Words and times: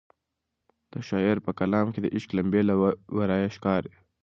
د 0.91 0.93
شاعر 1.07 1.37
په 1.45 1.51
کلام 1.59 1.87
کې 1.93 1.99
د 2.01 2.07
عشق 2.15 2.29
لمبې 2.37 2.61
له 2.69 2.73
ورایه 3.17 3.49
ښکاري. 3.55 3.93